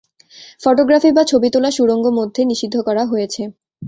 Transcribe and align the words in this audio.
Photography 0.61 1.09
বা 1.11 1.23
ছবি 1.23 1.47
তোলা 1.53 1.69
সুড়ঙ্গ 1.71 2.05
মধ্যে 2.19 2.41
নিষিদ্ধ 2.45 2.75
করা 2.87 3.03
হয়েছে। 3.05 3.41